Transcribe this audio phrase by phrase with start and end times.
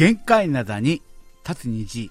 [0.00, 1.02] 限界灘に
[1.46, 2.10] 立つ虹。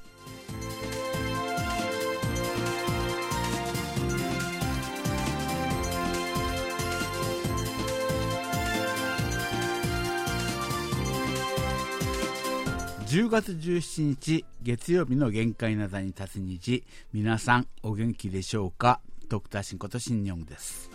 [13.08, 19.02] 10月17日月曜日の限界な座に立つ日皆さんお元気でしょうか？
[19.30, 20.92] ドクターシンことシンニョンです。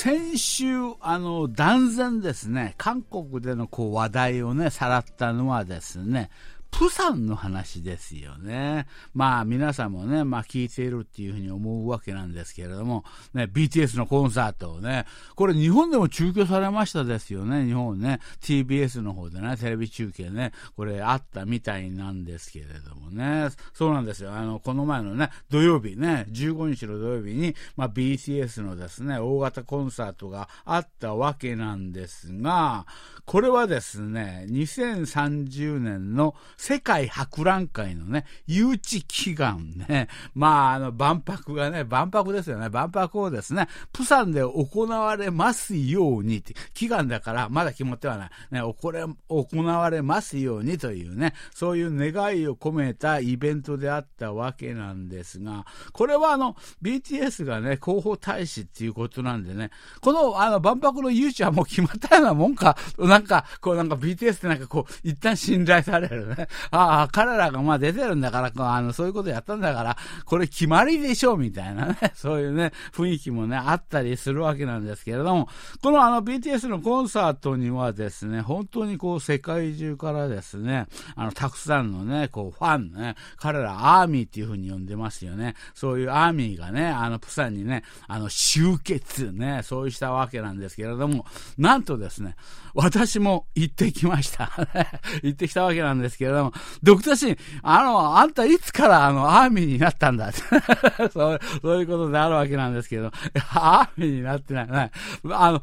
[0.00, 6.30] 先週、あの、断然ですね、韓国でのこう話題をね、さらったのはですね、
[6.70, 8.86] プサンの話ですよね。
[9.14, 13.04] まあ皆さんもね、まあ聞いているっていうふうに思うわけなんですけれども、
[13.34, 18.20] ね、BTS のコンサートをね、これ日本でも中継されましたですよね、日本ね。
[18.40, 23.48] TBS の方でね、テレビ中継ね、これあったみたいなんですけれどもね。
[23.72, 24.32] そうなんですよ。
[24.32, 32.86] あの、この前のね、土曜日ね、15日の土曜日に、まあ BTS のですね、大型コンサートがあったわけなんですが、
[33.24, 48.30] これはですね、2030年の世界博覧会のね、誘致祈願ね、まあ、あの、万博がね、万博ですよね、万博をですね、プサンで行われますようにって、祈願だからまだ決まってはない。
[48.50, 59.70] ね、これ、行われますようにというね、そういう願いを込めたイベントであったわけなんですが、これはあの、BTS がね、広報大使っていうことなんでね、
[60.00, 66.47] この、あの、万博の誘致はもう決まったようなもんか、なんか、こうなんか BTS ってなんかこう、一旦信頼されるね。
[66.70, 75.48] ああ、彼らがまあ出てるんだから、あの、そういうことやったんだから、これ決まりでしょう、みたいなね、 そういうね、雰囲気もね、あったりするわけなんですけれども、
[75.82, 85.54] このあの BTS のコンサートにはですね、本当にこう世界中からですね、あの、たくさんのね、こうファンね、彼らアーミーっていうふうに呼んでますよね。
[85.74, 91.26] そういうアーミーがね、あの、プサンにね、あの、集結ね、そうしたわけなんですけれども、
[91.56, 92.36] なんとですね、
[92.74, 94.50] 私も行ってきました。
[95.22, 96.37] 行ってきたわけなんですけれども、
[96.82, 100.30] ドクターシン、あの、あんたいつからあの、アーミーになったんだ？
[101.12, 103.10] そう、そういうことであるわけなんですけど、
[103.54, 104.68] アーミーになってない。
[104.68, 104.90] ない
[105.30, 105.62] あの、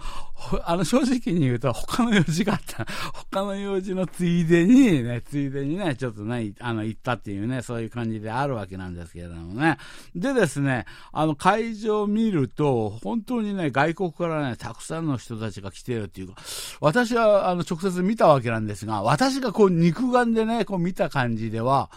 [0.66, 2.86] あの、正直に言うと、他の用事があった。
[3.32, 9.78] 他の用事のついでにね、ついでにね、ちょっとね、あの、行ったっていうね、そういう感じであるわけなんですけれどもね。
[10.16, 16.36] でですね、あの、会場を見ると、本当にね、外国からね、たくさんの人たちが来てるっていうか、
[16.82, 21.90] 私は、あの、直接見たわけなんですが、私がこう、肉眼でね、こう見た感じでは、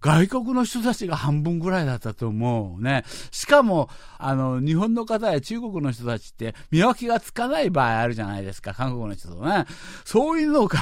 [0.00, 3.04] 外国の人たちが半分ぐらいだったと思うね。
[3.30, 9.64] しかも、あの、日本の方や中国の人たちって見分けがつかない場合あるじゃないですか、韓国の人とね。
[10.04, 10.76] そういうのを考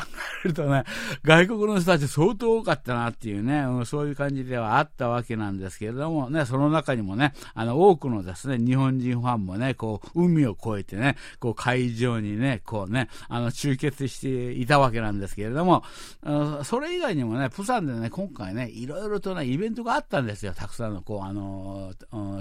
[0.45, 0.85] えるとね、
[1.23, 15.83] 外国の人たち相当多かったなっていうね、うん、そういう感じではあったわけなんですけれどもね、その中にもね、あの、多くのですね、日本人ファンもね、こう、海を越えてね、こう、会場にね、こうね、あの、集結していたわけなんですけれども、
[16.65, 20.53] それ以外にもね、プサンでね、今回ね、いろいろろとね、イベントがあったんですよ。
[20.55, 21.93] たくさんの、こう、あの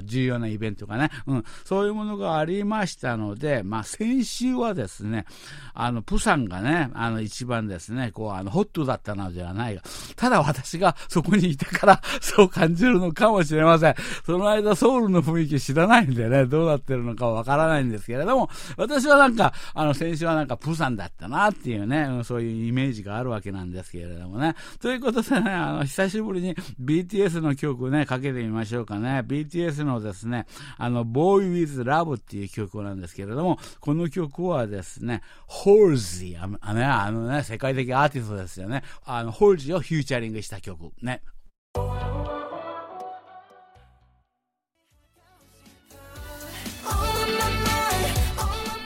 [0.04, 1.10] 重要なイベントがね。
[1.28, 1.44] うん。
[1.66, 5.26] そういうものがありましたので、まあ、先週はですね、
[5.74, 9.82] あの、プサンがね、あの、一番ですね、こう、あの、ホットだったのではないが、
[10.16, 13.96] ただ私がそこにいたから、 そう感じるのかもしれません。
[14.26, 24.56] その間、ソウルの雰囲気知らないんでね、どうなってるのかわからないんですけれども、私はなんか、あの、先週はなんか、プサンだったなっていうね、うん、そういうイメージがあるわけなんですけれどもね。
[24.80, 29.24] ということでね、あの、久しぶりに BTS の曲ね、かけてみましょうかね。
[29.26, 30.46] BTS のですね、
[30.78, 38.84] あの、Boy with Love っていう曲なんですけれども、この曲はですね、ホールジーあのあのね、世界的アーティストですよね。
[39.06, 40.92] あの、ホールズィをフューチャリングした曲。
[41.02, 41.22] ね。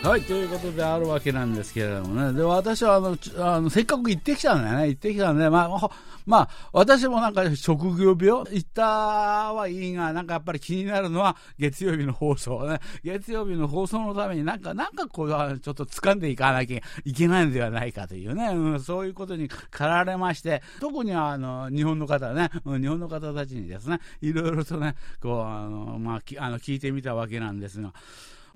[0.07, 2.31] はい、ということであるわけなんですけれどもね。
[2.31, 4.87] で、私はあの、あのせっかく行ってきたんだよね。
[4.87, 5.89] 行ってきたんで、まあ、
[6.25, 12.79] まあ、私もなんか職業病行ったはいいが、なんかやっぱり気になるのは月曜日の放送ね。
[13.03, 27.91] 月曜日の放送のためになんか、なんかこう、ちょっと掴んでいかなきゃいけないのではないかというね、うん、そういうことに駆られまして、特にあの、日本の方ね、日本の方たちにですね、いろいろとね、こう、あの、まあ、あの、聞いてみたわけなんですが、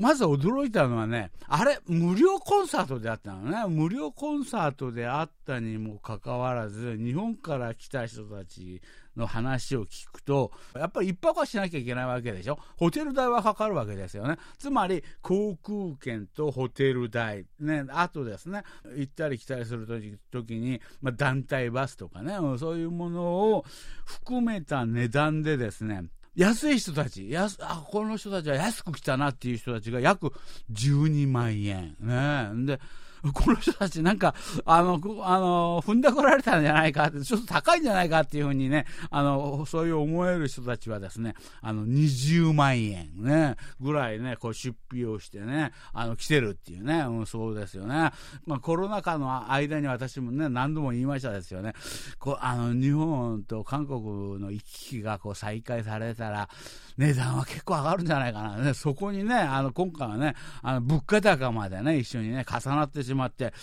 [0.01, 3.63] まず驚いたのはね、あれ、無料コンサートであったのね。
[3.67, 8.81] 無料コンサートであったにもかかわらず、日本から来た人たち
[9.15, 12.57] の話を聞くと、やっぱり一泊はしなきゃいけないわけでしょ？
[12.77, 14.37] ホテル代はかかるわけですよね。
[14.57, 18.63] つまり、航空券とホテル代、ね、あとですね、
[18.97, 19.85] 行ったり来たりする
[20.31, 23.21] ときに、まあ、団体バスとかね、そういうもの
[23.53, 23.65] を
[24.05, 26.05] 含めた値段でですね、
[26.35, 30.31] 安い人たち、安あこの人たちは安く来たなっていう人たちが約
[30.71, 31.95] 12万円。
[31.99, 32.79] ね、で
[33.33, 34.33] この人たちなんか、
[34.65, 48.11] あの、あの、踏んでこられたんじゃないかって、ちょっと高いんじゃないかっていうふうにね、あの、そういう思える人たちはですね、あの、20万円ね、ぐらいね、こう出費をしてね、あの、来てるっていうね、うん、そうですよね。
[48.45, 51.73] まあ、コロナ禍の間に私もね、何度も言いましたですよね。
[52.17, 56.49] こう、あの、日本と韓国の行き来がこう再開されたら、
[56.97, 58.57] 値段は結構上がるんじゃないかな。
[58.57, 63.53] ね、そこにね、あの、今回はね、あの、物価高までね、一緒にね、重なってしまって、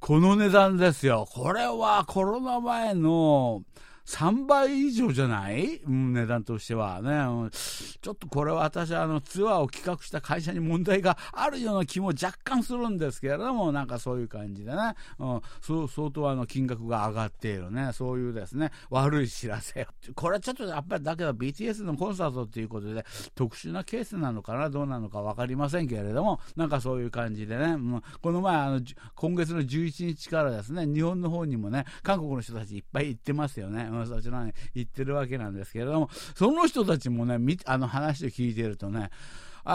[0.00, 1.26] この値段ですよ。
[1.30, 3.62] これはコロナ前の、
[4.08, 7.02] 3倍以上じゃない、うん、値段としては。
[7.02, 19.86] ね、うん、ちょっとこれは私あのツアーを企画した会社に問題があるような気も若干するんですけれども、なんかそういう感じでね、うん、そう相当あの金額が上がっているね、そういうですね、悪い知らせ。
[20.14, 28.80] これはちょっとやっぱりだけど BTS のコンサートっていうことで特殊なケースなのかな、どうなのか分かりませんけれども、なんかそういう感じでね、うん、この前あの、
[29.14, 33.97] 今月の11日からですね、日本の方にもね、韓国の人たちいっぱい行ってますよね。
[34.06, 39.10] そちらに行ってるわけなんですけれども、その人たちもね、あの話を聞いてるとね、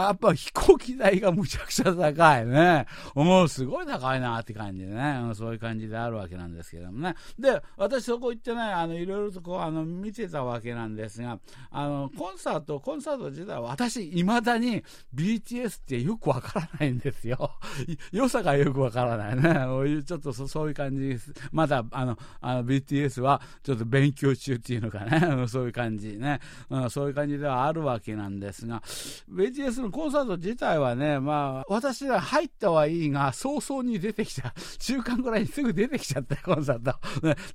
[0.02, 2.86] やっぱ飛行機代がむちゃくちゃ高いね。
[3.14, 7.14] もうすごい高いなって感じでね、そういう感じであるわけなんですけどもね。
[7.38, 11.38] で、私そこ行ってね、あの、いろいろとこう、あの、見てたわけなんですが、
[11.70, 14.82] あの、コンサート、コンサート自体は私、未だに
[15.14, 17.52] BTS ってよくわからないんですよ。
[18.10, 20.02] 良さがよくわからないね。
[20.02, 21.32] ちょっとそういう感じです。
[21.52, 25.46] まだ、あの、あの BTS はちょっと勉強中っていうのかね。
[25.46, 26.90] そういう感じね、うん。
[26.90, 28.82] そういう感じではあるわけなんですが、
[29.30, 34.54] BTS のコンサート自体はね、まあ、私は入ったはいいが、早々に出てきた。
[34.78, 36.98] 中間ぐらいにすぐ出てきちゃったコンサート。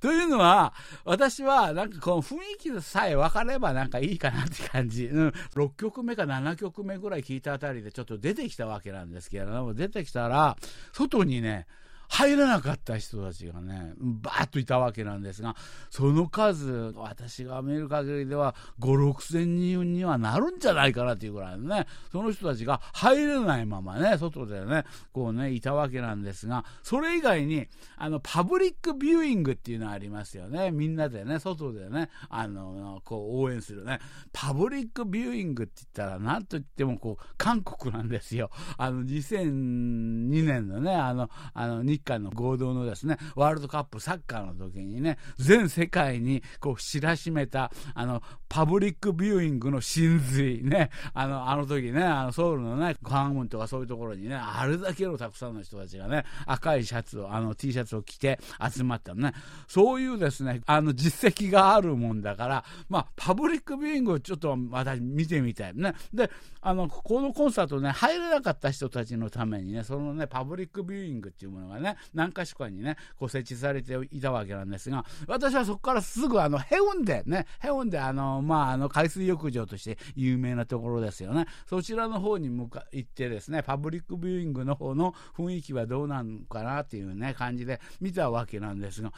[0.00, 0.72] というのは、
[1.04, 5.06] 私は、なんかこの雰囲気さえ分かればなんかいいかなって感じ。
[5.06, 10.56] うん、6曲目か7曲目ぐらい聞いたあたりでちょっと出てきたわけなんですけれども、出てきたら、
[10.92, 11.66] 外にね、
[12.10, 15.54] 入らなかった人たちがね、バーッといたわけなんですが、
[15.90, 30.72] その数、私が見る限りでは5、6千人にはなるんじゃないかなっていうぐらいのね、その人たちが入れないままね、外でね、こうね、いたわけなんですが、それ以外に、あの、パブリックビューイングっていうのはありますよね。
[30.72, 34.00] みんなでね、外でね、あの、こう応援するね。
[34.32, 38.50] パブリックビューイングって言ったら、なんと言ってもこう、韓国なんですよ。
[38.78, 58.38] あの、2002年のね、あの、あの、日韓の合同のですね、ワールドカップサッカーの時にね、全世界にこう知らしめた、あの、パブリックビューイングの真髄ね、あの、あの時ね、あの、ソウルのね、カンムンとかそういうところにね、あれだけのたくさんの人たちがね、赤いシャツを、あの、T シャツを着て
[58.72, 59.32] 集まったのね、
[59.68, 65.94] そういうですね、あの、実績があるもんだから、まあ、パブリックビューイングをちょっと私見てみたいね。
[66.12, 66.30] で、
[66.60, 81.46] あの、このコンサートね、入れなかった人たちのためにね、そのね、パブリックビューイングっていうものがね、ね何か所かにね、こう設置されていたわけなんですが、私はそこからすぐあの、ヘウンでね、ヘウンデあの、まあ、あの、海水浴場として有名なところですよね。
[81.66, 89.12] そちらの方に向か行ってですね、パブリックビューイングの方の雰囲気はどうなのかなっていうね、感じで見たわけなんですが、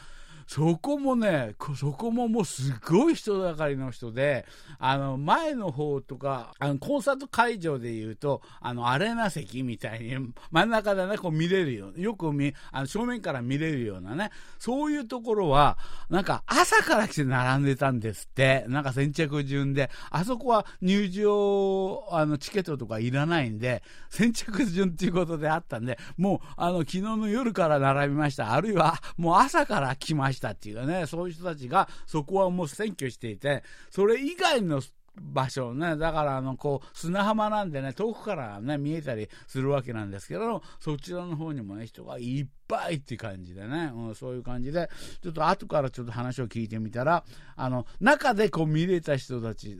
[0.47, 4.45] そこもね、そこももうすごい人だかりの人で、
[4.79, 11.91] あの、前の方とか、あの、コンサート会場で言うと、あの、アレナ席みたいに、真ん中でね、こう見れるよ。
[11.95, 15.77] よく見、あの、正面から見れるようなね、そういうところは、
[16.09, 18.65] なんか朝から来て並んでたんですって。
[18.67, 28.53] なんか先着順で、あそこは入場、あの、チケットとかいらないんで、先着順っていうことであったんで、もう、あの、昨日の夜から並びました。
[28.53, 30.32] あるいは、もう朝から来ました。
[30.33, 34.81] したっていうね、そういう人たちがそこはもう占拠していて、それ以外の
[35.15, 44.89] 場所ね、だからあの、こう、砂浜なんでね、遠くからね、見えたりするわけなんですけど、そちらの方にもね、人がいっぱいって感じでね、うん、そういう感じで、
[45.21, 47.23] ちょっと後からちょっと話を聞いてみたら、
[47.55, 49.77] あの、中でこう見れた人たち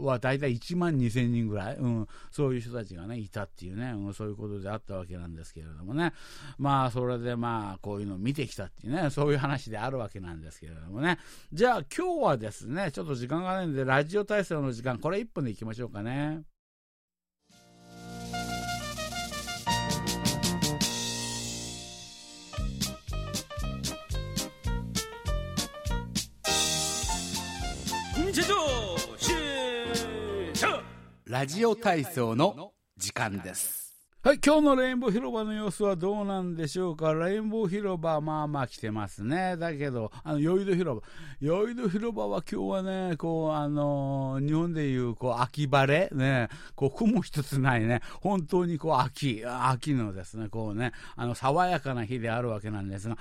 [0.00, 6.12] は大体1万2000人ぐらい、うん、そういう人たちがね、いたっていうね、うん、そういうことであったわけなんですけれどもね、
[6.58, 11.18] まあ、それでまあ、こういうのを見てきたっていうね、そういう話であるわけなんですけれどもね、
[11.52, 16.42] じゃあ今日はですね、ちょっと時間がないんで、ラジオ体操の時間、これ1分でいきましょうかね。
[31.28, 33.94] ラジオ体操の時間です。
[34.22, 37.12] はい、今日のレインボー広場の様子はどうなんでしょうか？
[37.12, 39.58] レインボー広場、まあまあ来てますね。
[39.58, 41.06] だけど、あの、ヨイド広場。
[41.40, 53.18] ヨイド広場は今日はね、こう、あのー、日本でいう、こう、秋晴れ、ね、こう、雲一つないね、本当にこう、秋、秋のですね、こうね、あの、爽やかな日であるわけなんですが、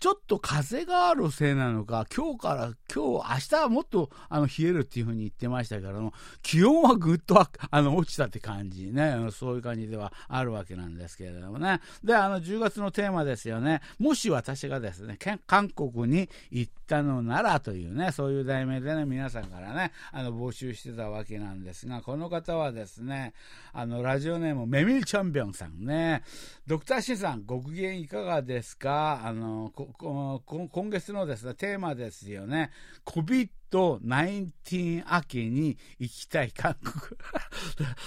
[0.00, 11.80] ちょっと風があるせいなのか、今日から、今日、明日はもっとあの冷えるっていうふうに言ってましたけども、気温はぐっとあの落ちたって感じね、そういう感じではあるわけなんですけれどもね。
[12.04, 13.80] で、あの10月のテーマですよね。
[13.98, 23.34] もし私がですね、韓国に行ったのならというね、そういう題名でね、皆さんからね、あの募集してたわけなんですが、この方はですね、
[23.72, 26.22] あのラジオネームメミル・チョンビョンさんね、
[26.68, 29.22] ドクターシンさん、ご機嫌いかがですか？
[29.24, 32.70] あの今月のですね、テーマですよね。
[33.06, 37.18] COVID-19 明けに行きたい韓国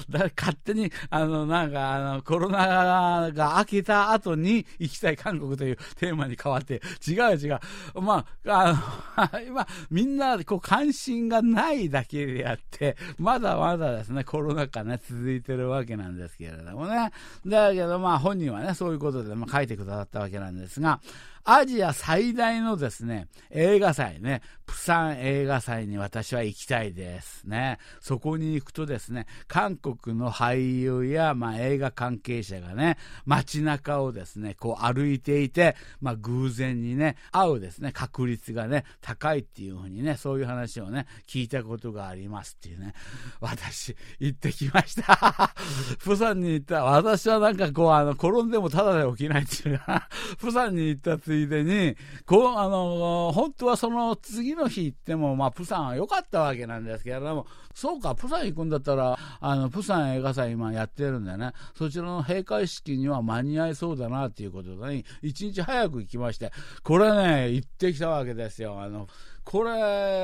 [0.09, 7.59] だ勝手に、あの、なんか、あの、コロナが明けた後に行きたい韓国というテーマに変わって、違う違う。
[7.99, 8.69] まあ、
[9.25, 17.11] あの、今、みんな、こう、関心がないだけであって、まだまだですね、コロナ禍ね、続いてるわけなんですけれどもね。
[17.47, 21.01] だけど、まあ、本人はね、そういうことで、まあ、書いてくださったわけなんですが、
[21.43, 24.41] アジア最大のですね、映画祭ね、
[24.71, 27.77] プサン映画祭に私は行きたいですね。
[27.99, 42.93] そこに行くとですね、韓国の俳優や、まあ、映画関係者がね、街中をですね、こう歩いていて、まあ、偶然にね、会うですね、確率がね、高いっていうふうにね、そういう話をね、聞いたことがありますっていうね、
[43.41, 45.53] 私、行ってきました。
[46.01, 50.07] プサンに行った、私はなんかこう、あの、転んでもただで起きないっていうか、
[50.39, 66.51] プサンに行ったついでに、こう、あの、本当はその次のの日行っても、まあ、プサンは良かったわけなんですけれども、そうか、プサン行くんだったら、あの、プサン映画祭今やってるんでね、そちらの閉会式には間に合いそうだなっていうことでね、一日早く行きまして、
[66.83, 68.81] これね、行ってきたわけですよ。
[68.81, 69.07] あの、
[69.43, 69.71] これ、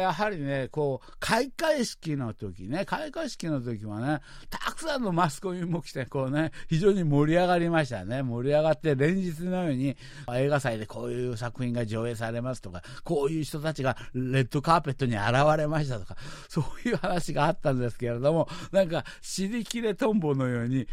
[0.02, 8.22] やはりね、こう、開会式の時ね、開会式の時はね、たくさんのマスコミも来て、こうね、非常に盛り上がりましたね。
[8.22, 9.98] 盛り上がって、連日のように
[10.34, 16.16] 映画祭でこういう作品が上映されますとか、こういう人たちがレッドカーペットに現れましたとか、
[16.48, 20.88] そういう話があったんですけれども、なんか、尻切れトンボのように、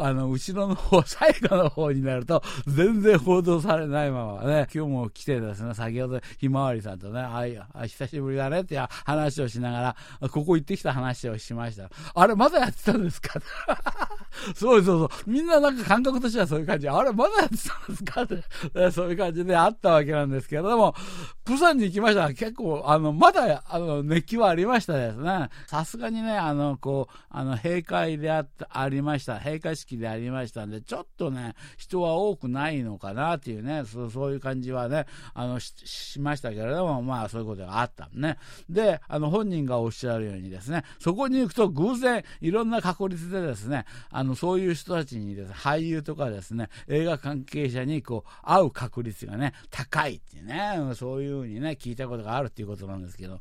[0.00, 11.90] あの、後ろの方、最後の方になると、全然報道されないままね、今日も来てですね、先ほどひまわりさんとね、ああ、久しぶりだねって話をしながら、ここ行ってきた話をしました。
[12.14, 13.40] あれ、まだやってたんですか？
[14.54, 15.08] そうそうそう。
[15.30, 16.88] みんななんか感覚としてはそういう感じ。
[16.88, 18.22] あれ、まだやってたんですか？
[18.22, 20.94] って、そういう感じであったわけなんですけれども、
[21.48, 25.48] プサンに行きましたら結構、あの、まだ、あの、熱気はありましたですね。
[25.66, 29.38] さすがにね、あの、こう、あの、閉会であった、ありました。
[29.38, 38.36] 閉会式でありましたんで、ちょっとね、人は多くないのかなっていうね、そうそういう感じはね、あの、ししましたけれども、まあ、そういうことがあったね。
[38.68, 53.40] で、あの、本人がおっしゃるようにですね、そこに行くと偶然、いろんな確率でですね、あの、そういう人たちにですね、俳優とかですね、映画関係者にこう、会う確率がね、高いっていうね、そういうふうにね、聞いたことがあるっていうことなんですけど、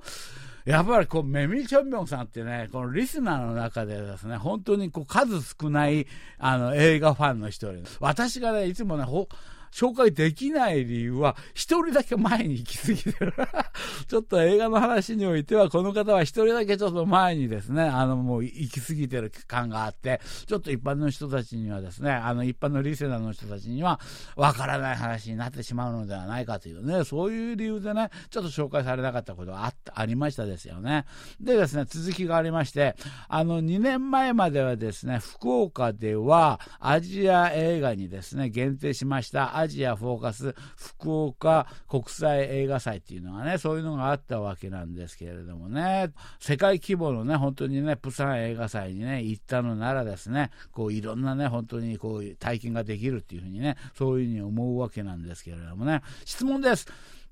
[0.65, 7.83] やっぱりこう、メミチョンビョンさんってね、このリスナーの中でですね、本当にこう数少ない、あの、映画ファンの一人。
[7.99, 9.29] 私がね、いつもね、ほ、
[9.71, 13.33] 紹介できない理由は、一人だけ前に行き過ぎてる。
[14.07, 23.99] ちょっと映画の話においては、この方は一人だけちょっと前にですね、あの、もう行き過ぎてる感があって、ちょっと一般の人たちにはですね、あの、一般のリセナーの人たちには、
[24.35, 31.05] わからない話になってしまうのではないかというね、そういう理由でね、ちょっと紹介されなかったことがあありましたですよね。
[31.39, 32.95] でですね、続きがありまして、
[33.27, 56.87] あの、2年前まではですね、福岡ではアジア映画にですね、限定しましたアジアフォーカス福岡国際映画祭っていうのがね、そういうのがあったわけなんですけれどもね、世界規模のね、本当にね、プサン映画祭にね、行ったのならですね、こういろんなね、本当にこう体験ができるっていうふうにね、そういうふうに思うわけなんですけれどもね、質問です。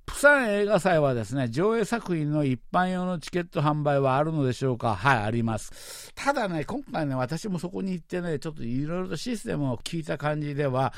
[0.05, 4.95] プサン映画祭はですね、上映作品の一般用のチケット販売はあるのでしょうか？
[4.95, 6.13] はい、あります。
[6.13, 10.93] ただね、今回ね、私もそこに行ってね、ちょっといろいろとシステムを聞いた感じでは、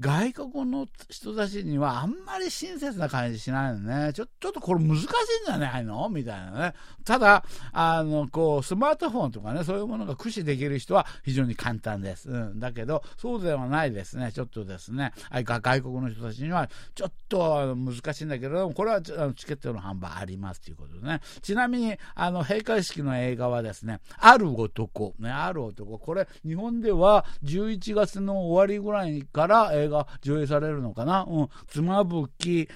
[0.00, 4.12] 外国の人たちにはあんまり親切な感じしないのね。
[4.12, 5.08] ちょちょっとこれ難しいん
[5.46, 6.08] じゃないの？
[6.08, 6.74] みたいなね。
[7.04, 12.30] ただ、あの、こう、スマートフォンとかね、そういうものが駆使できる人は非常に簡単です。
[12.30, 12.58] うん。
[12.58, 14.32] だけど、そうではないですね。
[14.32, 21.20] ちょっとですね、外国の人たちにはちょっと難しいんだけれども、これはチケットの販売ありますということでね。
[21.42, 31.26] ちなみに、あの、閉会式の映画はですね、ある男、ね、ある男、これ、日本では11月の終わりぐらいから映画が上映されるのかな？
[31.28, 31.48] うん。
[31.66, 32.68] 妻夫木、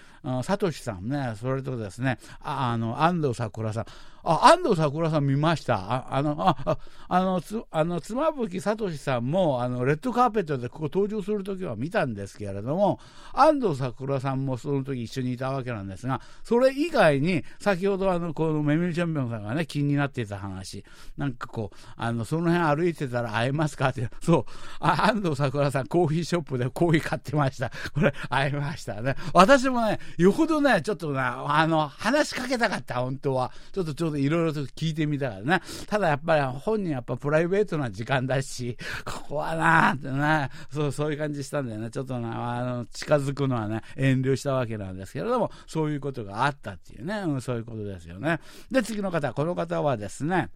[0.42, 3.84] 聡さんね、それとですね、ああの、安藤サクラさん。
[4.24, 5.74] あ、安藤サクラさん見ました。
[5.76, 6.78] ああの、あ、
[7.08, 12.98] あの、つ、あの、妻夫木聡さんも、あの、レッドカーペットでここ登場するときは見たんですけれども、
[13.34, 20.84] 安藤サクラさんもその時一緒にいたわけなんですが、それ以外に、先ほどあの、このメミルチャンピオンさんがね、気になっていた話、
[21.18, 24.44] なんかこう、あの、その辺歩いてたら会えますかって、そう、
[24.80, 27.70] あ安藤サクラさんコーヒーショップでコーヒー買ってました。
[27.92, 29.16] これ、会えましたね。
[29.34, 33.52] 私もね、よほどね、ちょっとね、あの、話しかけたかった、本当は。
[33.72, 35.62] ちょっとちょっといろいろと聞いてみたからね。
[35.86, 41.90] ただやっぱり本人やっぱプライベートな時間だし、 ここはなーってね、そう、そういう感じしたんだよね。
[41.90, 48.40] ちょっとな、あの、近づくのはね、遠慮したわけなんですけれども、そういうことがあったっていうね、うん、そういうことですよね。
[48.70, 50.50] で、次の方、この方はですね、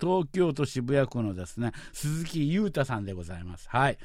[0.00, 3.68] 東京都渋谷区のですね、鈴木裕太さんでございます。
[3.70, 3.98] はい。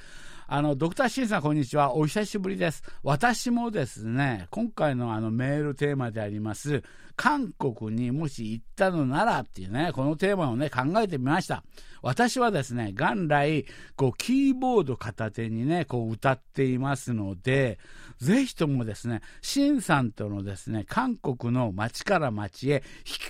[0.53, 1.95] あの、ドクターシンさん、こんにちは。
[1.95, 2.83] お久しぶりです。
[3.03, 6.83] 私もですね、今回のあのメールテーマであります、
[7.21, 11.63] 韓国にもし行ったのならっていうね、このテーマをね、考えてみました。
[12.01, 17.77] 私はですね、元来、こう、キーボード片手にね、こう、歌っていますので、
[18.17, 22.83] ぜひともですね、シンさんとのですね、韓国の街から街へ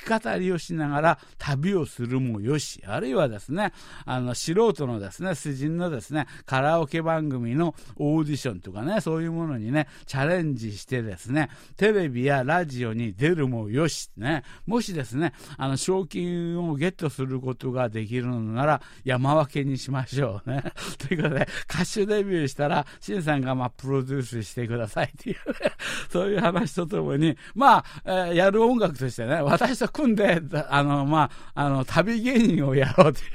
[0.07, 3.73] 弾き語りをしながら旅をするもよし、あるいはですね、
[4.05, 20.63] あの、素人のですね、詩人のですね、カラオケ番組のオーディションとかね、そういうものにね、チャレンジしてですね、テレビやラジオに出るもよし、よしね、もしですね、あの、賞金をゲットすることができるのなら、山分けにしましょうね。
[21.07, 25.07] ということで、歌手デビューしたら、シンさんがまあ、プロデュースしてください。
[25.07, 25.71] っていうね、
[26.09, 33.25] そういう話とともに、まあ、えー、やる音楽としてね、私と組んで、あの、まあ、あの、旅芸人をやろうという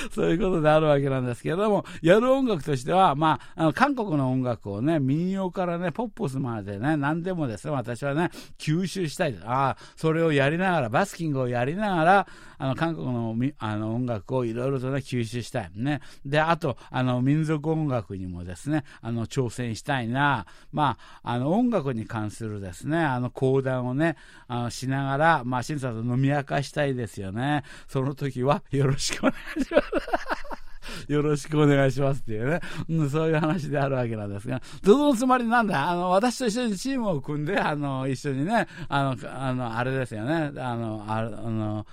[0.12, 9.39] そういうことであるわけなんですけれども、やる音楽としては、まあ、あの韓国の音楽をね、民謡からね、ポップスまでね、何でもですね、私はね、吸収したいです。
[9.44, 12.26] ああ、それをやりながら、バスキングをやりながら、
[12.58, 15.70] あの、韓国のあの音楽をいろいろとね、吸収したい。
[15.74, 16.00] ね。
[16.24, 24.16] で、あと、あの、民族音楽にもですね、あの、挑戦したいな、まあ、あの、音楽に関するですね、あの、講談をね、
[24.48, 27.62] あの、しながら、ま、審査と飲み明かしたいですよね。
[27.88, 30.59] その時は、よろしくお願いします。
[31.08, 41.86] よろしくお願いしますっていうね、うん、そういう話であるわけなんですが、そのつまりなんだ、あの、私と一緒にチームを組んで、あの、一緒にね、あの、あの、あれですよね、あの、あの、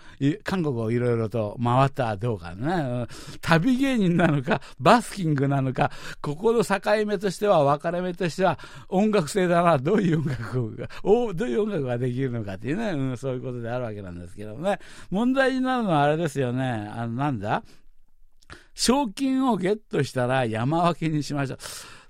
[0.43, 3.07] 韓国をいろいろと回ったらどうかね、
[3.41, 8.57] 旅芸人なのか、バスキングなのか、ここの境目としては、分かれ目としては、
[8.89, 17.63] 音楽性だな、どういう音楽が、おどういう音楽ができるのかっていうね、うん、そういうことであるわけなんですけどね、問題になるのはあれですよね、あの、なんだ？
[18.77, 21.57] 賞金をゲットしたら山分けにしましょう。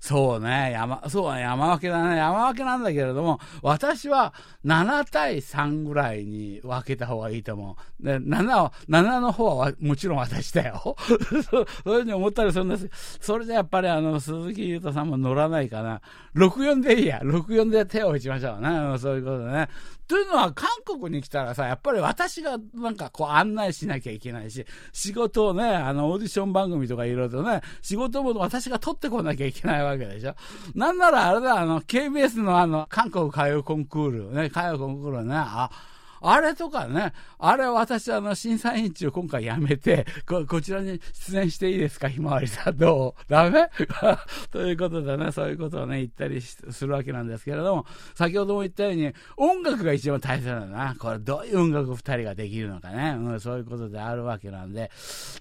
[0.00, 2.18] そうね、山、そうね山分けだね。
[2.18, 4.34] 山分けなんだけれども、私は
[4.66, 8.04] 7対3ぐらいに分けた方がいいと思う。
[8.04, 10.94] で、7は、7の方はもちろん私だよ。
[11.50, 13.18] そういうふうに思ったりするんです。
[13.18, 16.02] それでやっぱりあの、鈴木優太さんも乗らないかな。
[16.36, 17.20] 64でいいや。
[17.24, 18.98] 64で手を打ちましょうね。
[18.98, 19.68] そういうことでね。
[20.08, 30.34] というのは、韓国に来たらさ、やっぱり私がなんかこう案内しなきゃいけないし、仕事をね、あの、オーディション番組とかいろいろとね、仕事も私が取ってこなきゃいけないわけでしょ。
[30.74, 35.70] なんならあれだ、あの、KBS のあの、韓国歌謡コンクール、ね、歌謡コンクールね、あ、
[36.20, 42.76] あれとかね、あれ私、あの、審査委員長今回やめて、こ、こちらに出演していいですか、ひまわりさん。
[42.76, 43.22] どう？
[43.28, 43.68] ダメ？
[44.50, 50.94] ということでね、そういうことをね、言ったりするわけなんですけれども、先ほども言ったように、音楽が一番大切なんだな。
[50.96, 54.90] これ、どういう音楽二人ができるのかね、うん、そういうことであるわけなんで、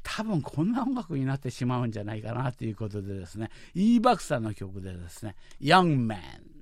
[0.04, 6.57] 多分こんな音楽になってしまうんじゃないかなということでですね、イーバクさんの曲でですね、Young Man。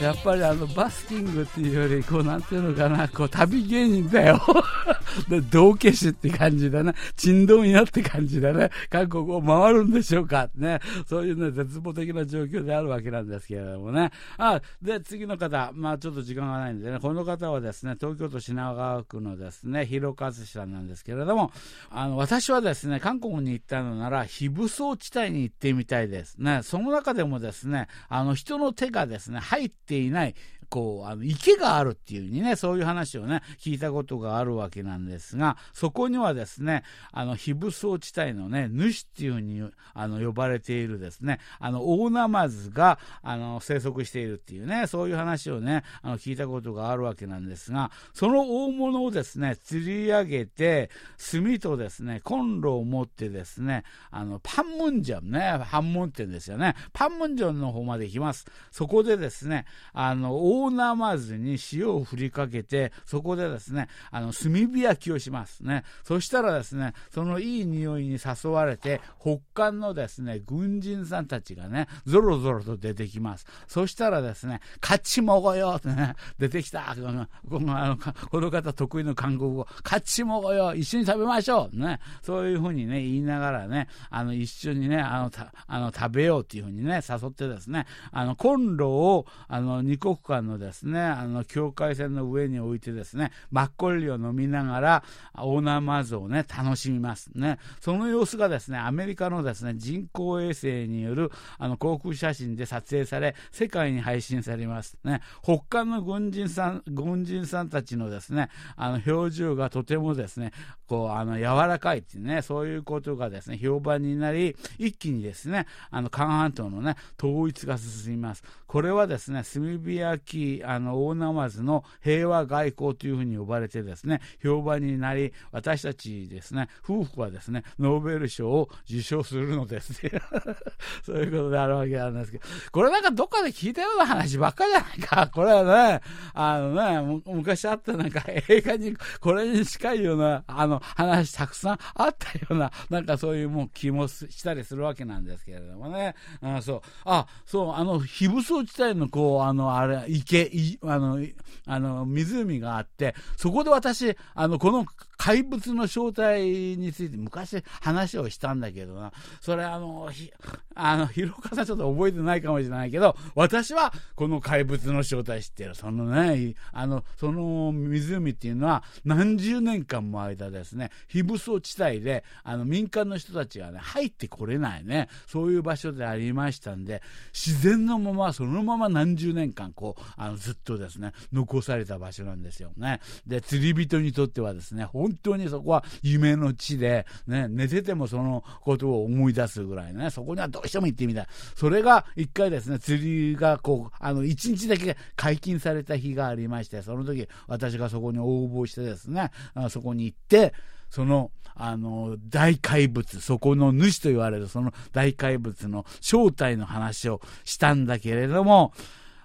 [0.00, 4.40] やっぱりあのバスキングっていうより、こうなんていうのかな、こう旅芸人だよ。
[5.28, 6.94] で、道化師って感じだね。
[7.16, 8.70] 珍道やって感じだね。
[8.88, 10.80] 韓国を回るんでしょうかね。
[11.06, 14.10] そういうね、絶望的な状況であるわけなんですけれどもね。
[14.38, 21.52] あ、で、次の方、まあちょっと時間がないんでね、この方はですね、東京都品川区のですね、広和氏さんなんですけれども、
[21.90, 26.60] あの、私はですね、韓国に行ったのなら、非武装地帯に行ってみたいですね。
[26.62, 30.34] その中でもですね、あの、人の手がですね、入ってていない、
[30.70, 58.46] こう、あの、池があるっていうにね、そういう話をね、聞いたことがあるわけなんですが、そこにはですね、あの、非武装地帯のね、主っていうふうに、あの、呼ばれているですね、あの、大ナマズが、あの、生息しているっていうね、そういう話をね、あの、聞いたことがあるわけなんですが、その大物をですね、釣り上げて、炭とですね、コンロを持ってですね、あの、パンムンジョンね、パンムン店ですよね、パンムンジョンの方まで行きます。
[58.70, 65.84] そこでですね、あの、大ナマズに塩を振りかけて、そこでですね、あの、炭火焼きをしますね。
[66.04, 73.46] そしたらですね、そのいい匂いに誘われて、北韓のですね、軍人さんたちがね、ぞろぞろと出てきます。
[73.66, 76.94] そしたらですね、勝ちもごよってね、出てきた。
[76.94, 82.00] この、このあのこの方得意の韓国語、勝ちもごよ、一緒に食べましょうね。
[82.22, 95.04] そういうふうにね、言いながらね、あの、一緒にね、あの、たあの食べようっていうふうにね、誘ってですね、あの、コンロを、あの、二国間ののですね、あの、境界線の上に置いてですね、マッコリを飲みながら、
[95.38, 97.58] オーナーマズをね、楽しみますね。
[97.80, 105.20] その様子がですね、アメリカのですね、人工衛星による、あの、航空写真で撮影され、世界に配信されますね。
[105.42, 110.52] 北韓の軍人さん、軍人さんたちのですね、あの、表情がとてもですね、
[110.86, 118.42] こう、あの、柔らかいっていうね、そういうことがですね、評判になり、一気にですね、あの、韓半島のね、統一が進みます。
[118.66, 129.94] これはですね、炭火焼き、あの、大ナマズの平和外交というふうに呼ばれてですね、評判になり、私たちですね、夫婦はですね、ノーベル賞を受賞するのです
[131.04, 135.30] そういうことであるわけなんですけど、これなんかどっかで聞いたような話ばっかりじゃないか。
[135.32, 136.00] これはね、
[136.34, 146.14] あのね、昔あったなんか映画にこれに近いような、あの話たくさんあったような、なんかそういうもう気もしたりするわけなんですけれどもね。
[146.42, 146.82] あそう。
[147.04, 151.18] あ、そう、あの、非武装地帯のこう、あの、あれ、池、あの、
[151.66, 156.42] あの、湖があって、そこで私、あの、この怪物の正体
[156.78, 160.32] について昔話をしたんだけどな、それあの、ひ、
[160.74, 165.74] あの、広岡さんちょっと覚えてないかもしれないけど、私はこの怪物の正体知ってる。
[165.74, 177.02] そのね、あの、その湖っていうのは何十年間も間ですね、非武装地帯で、あの、民間の人たちがね、入ってこれないね、そういう場所でありましたんで、
[177.34, 183.00] 自然のまま、そのまま何十年間、こう、あの、ずっとですね、残された場所なんですよね。
[183.26, 191.26] で、釣り人にとってはですね、本当にそこは夢の地で、ね、寝ててもそのことを思い出すぐらいね、そこにはどうしても行ってみたい。
[191.56, 199.30] それが一回ですね、釣りがこう、あの、一日だけ解禁された日がありまして、その時私がそこに応募してですね、
[199.70, 200.52] そこに行って、
[200.90, 208.74] その、あの、大怪物、そこの主と言われるその大怪物の正体の話をしたんだけれども、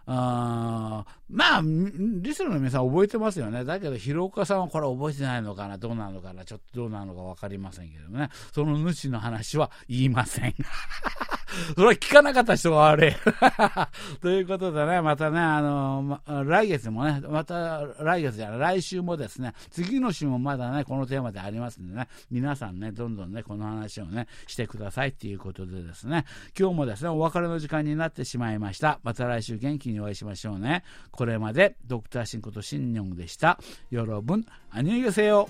[0.07, 3.65] あまあ、リスナーの皆さん覚えてますよね。
[3.65, 8.29] だけど、広岡さんはこれ覚えてないのかな、どうなのかな、ちょっとどうなのか分かりませんけどね。
[8.53, 10.53] その主の話は言いません。
[11.75, 13.13] それは聞かなかった人が悪い。
[14.21, 26.25] ということでね、またね、あの、ま、来月もね、また来月じゃない、来週もですね、次の週もまだね、このテーマでありますんでね、皆さんね、どんどんね、この話をね、してくださいっていうことでですね、
[26.57, 28.99] 今日もですね、お別れの時間になってしまいました。
[29.03, 30.83] また来週元気にお会いしましょうね。
[31.11, 33.59] これまで、ドクターシンことシンニョンでした。
[33.89, 35.49] よろぶん、あにげせよ。